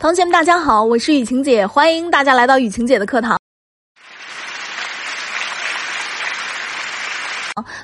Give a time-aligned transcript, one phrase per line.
[0.00, 3.39] 同学们，大家好，我是雨晴姐，欢迎大家来到雨晴姐的课堂。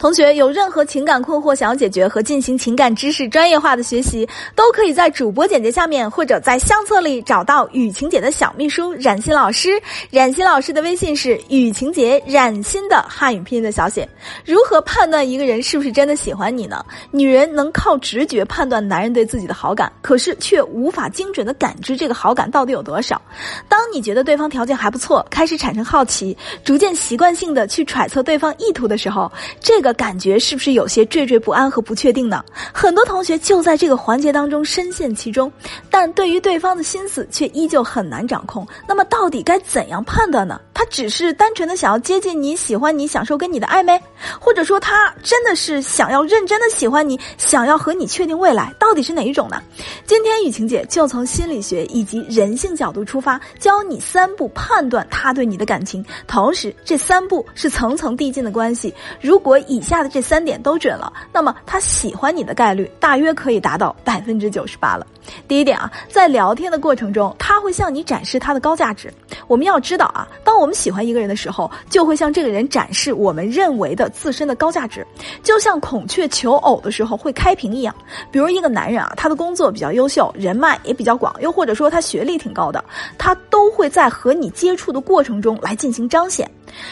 [0.00, 9.78] 同学有任何情感困惑想要解决和进行情感知识专业化的学习，都可以在主播简介下面或者在相册里找到雨晴姐的小秘书冉欣老师。
[10.10, 14.08] 冉欣老师的微信是雨晴姐冉欣的汉语拼音的小写。
[14.46, 16.82] 如何判断一个人是不是真的喜欢你呢？
[17.10, 23.20] 女人能靠直觉判断男人对自己的好感，可是却无法精准的感知这个好感到底有多少。
[23.68, 29.89] 当你觉得对方条件还不错，开始产生好奇，逐渐习惯性的去揣测对方意图的时候，这个。
[29.94, 32.44] 感觉是不是有些惴惴不安和不确定呢？
[32.72, 35.50] 很多同学就在这个环节当中深陷其中，
[35.90, 38.66] 但对于对方的心思却依旧很难掌控。
[38.86, 40.60] 那么到底该怎样判断呢？
[40.72, 44.00] 他只是单纯的想要接近你、喜欢你、享受跟你的暧昧，
[44.40, 49.62] 或者说他真的是想要认真的喜欢你，想要和你确定未来，到底是哪一种呢？
[50.06, 56.02] 今天雨晴姐就从心理学以及人性角度出发，教你三步判断他对你的感情。
[56.26, 58.94] 同时，这三步是层层递进的关系。
[59.20, 65.06] 如果以以下的这三点都准了，那么他喜欢你的概率大约可以达到百分之九十八了。
[65.48, 69.10] 第一点啊，在聊天的过程中，他会向你展示他的高价值。
[69.46, 75.06] 我们要知道啊，当我们喜欢一个人的时候，就会向这个人展示我们认为的自身的高价值，
[75.42, 77.94] 就像孔雀求偶的时候会开屏一样。
[78.30, 82.84] 比如一个男人啊，他的工作比较优秀，人脉也比较广，又或者说他学历挺高的，
[83.16, 86.50] 他都会在和你接触的过程中来进行彰显。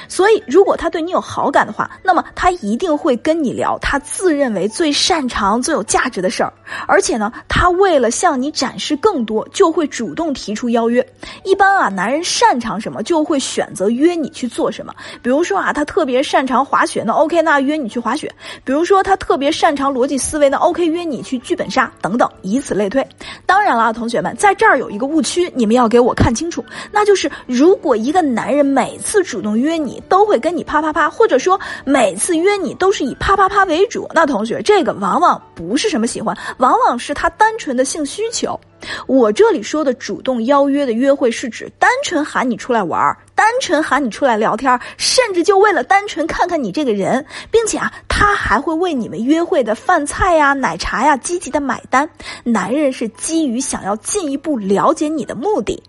[0.09, 6.53] 所以，如果他对你有好感的话，那么他一定会跟你聊他自认为最擅长、最有价值的事儿。
[6.87, 11.07] 而且呢，他为了向你展示更多，就会主动提出邀约。
[11.45, 14.95] 一般啊，男人擅长什么，就会选择约你去做什么。
[15.23, 18.33] 比如说啊，他特别擅长滑雪，那 OK，那约你去滑雪。
[18.65, 23.07] 比如说他特别擅长逻辑思维，那 OK，约你去剧本杀等等，以此类推。
[23.47, 34.09] 当然了，同学们，在这儿有一个误区，你们要给我看清楚，那就是如果一个男人每次主动约，约你都会跟你啪啪啪，或者说每次约你都是以啪啪啪为主。
[34.15, 38.59] 那同学，这个往往不是什么喜欢，往往是他单纯的性需求。
[39.07, 52.09] 我这里说的主动邀约的约会，是指单纯喊你出来玩儿，单纯喊你出来聊天，甚至就为了单纯看看你这个人，并且啊，他还会为你们约会的饭菜呀、奶茶呀积极的买单。
[52.45, 55.83] 男人是基于想要进一步了解你的目的。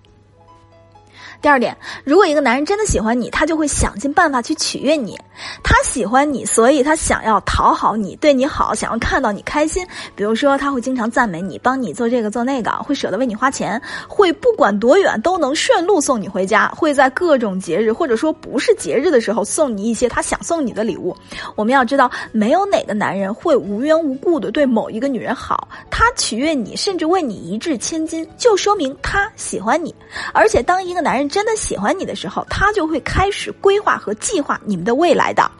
[1.41, 5.17] 第二点，如果一个男人真的喜欢你，他就会想尽办法去取悦你。
[5.63, 9.87] 他喜欢你，所以他想要讨好你，对你好，想要看到你开心。
[10.15, 21.15] 比如说，他会经常赞美你，帮你做这个做那个，会舍得为你花钱，会不管多远都能顺路送你回家，会在各种节日或者说不是节日的时候送你一些他想送你的礼物。
[21.55, 25.69] 我们要知道，没有哪个男人会无缘无故的对某一个女人好。
[25.99, 29.93] 他取悦你，甚至为你一掷千金，就说明他喜欢你。
[30.31, 31.27] 而且，当一个男人。
[31.27, 35.51] 真的喜欢你的时候，他就会开始规划和计划你们的未来的。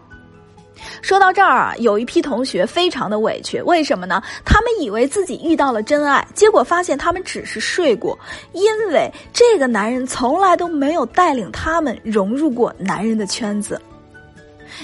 [1.01, 4.23] 说到这儿啊，有一批同学非常的委屈，为什么呢？
[4.45, 8.17] 他们以为自己遇到了真爱，结果发现他们只是睡过，
[8.53, 13.79] 因为这个男人从来都没有带领他们融入过男人的圈子。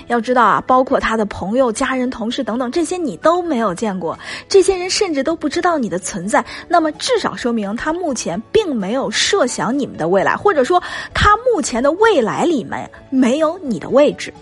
[0.07, 4.17] 要知道啊，包括他的朋友、家人、同事等等，这些你都没有见过，
[4.47, 6.43] 这些人甚至都不知道你的存在。
[6.67, 10.81] 那么，至少说明他目前并没有设想你们的未来，或者说
[11.13, 14.33] 他目前的未来里面没有你的位置。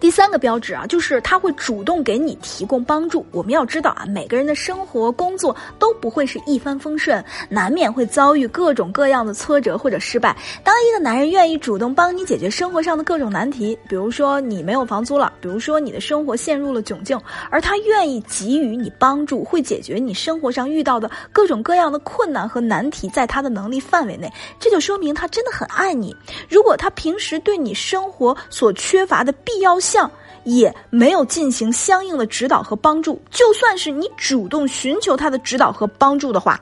[0.00, 3.26] 第三个标志啊，就是他会主动给你提供帮助。
[3.32, 10.36] 我们要知道啊，每个人的生活、工作都不会是一帆风顺，难免会遭遇各种各样的挫折或者失败。
[10.62, 17.20] 当一个男人愿意主动帮你解决生活上的各种难题，比如说你没有房租了，比如说你的生活陷入了窘境，
[17.50, 26.14] 而他愿意给予你帮助，会解决你生活上遇到的各种各样的困难和难题，在他的能力范围内，这就说明他真的很爱你。
[26.48, 30.10] 如果他平时对你生活所缺乏的必要，性像
[30.44, 36.60] 也没有进行相应的指导和帮助，就算是你主动寻求他的指导和帮助的话。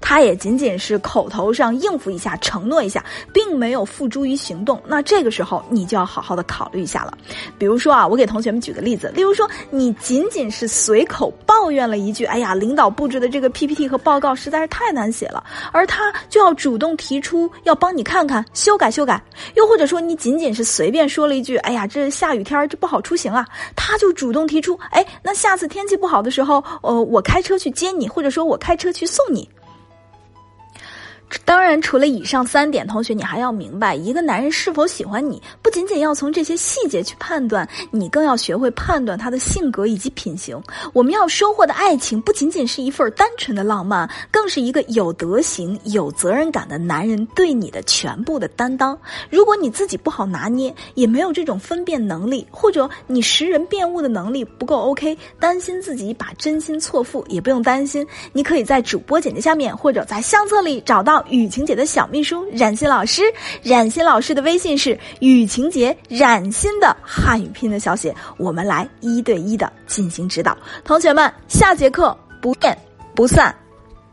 [0.00, 4.80] 他也仅仅是口头上应付一下，承诺一下，并没有付诸于行动。
[4.86, 7.16] 那这个时候，你就要好好的考虑一下了。
[7.58, 15.42] 比如说啊，我给同学们举个例子，例如说，你仅仅是随口抱怨了一句：“哎呀，领导布置的这个 PPT 和报告实在是太难写了。”
[15.72, 19.22] 而他就要主动提出要帮你看看，修改修改。
[19.54, 29.48] 又或者说，你仅仅是随便说了一句：“哎呀，这下雨天儿这不好出行啊。”他就主动提出：“哎，那下次天气不好的时候，呃，我开车去接你，或者说我开车去送你。”
[31.44, 40.60] 当然，除了以上三点，同学你还要明白，一个男人是否喜欢你，不仅仅要从这些细节去判断，你更要学会判断他的性格以及品行。
[40.92, 48.98] 我们要收获的爱情，不仅仅是一份单纯的浪漫，更是一个有德行、有责任感的男人对你的全部的担当。
[49.30, 61.19] 如果你自己不好拿捏，也没有这种分辨能力，或者你识人辨物的能力不够 OK，担心自己把真心错付，也不用担心，你可以在主播简介下面或者在相册里找到。
[61.28, 63.22] 雨晴姐的小秘书冉欣老师，
[63.62, 70.56] 冉欣老师的微信是雨晴姐冉欣的汉语拼音的小写，我们来一对一的进行指导。
[70.84, 72.76] 同学们，下节课不见
[73.14, 73.54] 不散。